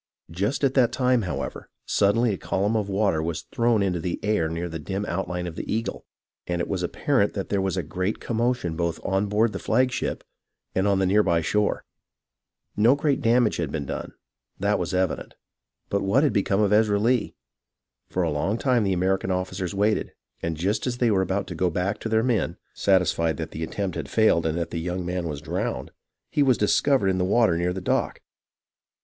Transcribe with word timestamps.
Just 0.31 0.63
at 0.63 0.73
that 0.73 0.91
time, 0.91 1.21
however, 1.21 1.69
suddenly 1.85 2.33
a 2.33 2.37
column 2.39 2.75
of 2.75 2.89
water 2.89 3.21
was 3.21 3.43
thrown 3.43 3.83
into 3.83 3.99
the 3.99 4.19
air 4.23 4.49
near 4.49 4.67
the 4.67 4.79
dim 4.79 5.05
outline 5.05 5.45
of 5.45 5.55
the 5.55 5.71
Eagle, 5.71 6.07
and 6.47 6.59
it 6.59 6.67
was 6.67 6.81
apparent 6.81 7.35
that 7.35 7.49
there 7.49 7.61
was 7.61 7.77
a 7.77 7.83
great 7.83 8.19
commotion 8.19 8.75
both 8.75 8.99
on 9.05 9.27
board 9.27 9.53
the 9.53 9.59
flagship 9.59 10.23
and 10.73 10.87
on 10.87 10.97
the 10.97 11.05
near 11.05 11.21
by 11.21 11.39
shore. 11.39 11.85
No 12.75 12.95
great 12.95 13.21
damage 13.21 13.57
had 13.57 13.71
been 13.71 13.85
done, 13.85 14.13
that 14.59 14.79
was 14.79 14.91
evident, 14.91 15.35
but 15.87 16.01
what 16.01 16.23
had 16.23 16.33
become 16.33 16.61
of 16.61 16.73
Ezra 16.73 16.97
Lee.' 16.97 17.35
For 18.09 18.23
a 18.23 18.31
long 18.31 18.57
time 18.57 18.83
the 18.83 18.93
American 18.93 19.29
officers 19.29 19.75
waited, 19.75 20.13
and 20.41 20.57
just 20.57 20.87
as 20.87 20.97
they 20.97 21.11
were 21.11 21.21
about 21.21 21.45
to 21.45 21.53
go 21.53 21.69
back 21.69 21.99
to 21.99 22.09
their 22.09 22.23
men, 22.23 22.57
satisfied 22.73 23.37
that 23.37 23.51
the 23.51 23.61
attempt 23.63 23.95
had 23.95 24.09
failed 24.09 24.47
and 24.47 24.57
that 24.57 24.71
the 24.71 24.79
young 24.81 25.05
man 25.05 25.27
was 25.27 25.41
drowned, 25.41 25.91
he 26.31 26.41
was 26.41 26.57
discovered 26.57 27.09
in 27.09 27.19
the 27.19 27.23
water 27.23 27.55
near 27.55 27.71
the 27.71 27.79
dock. 27.81 28.21